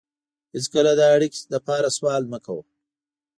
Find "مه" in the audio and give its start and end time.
2.31-2.39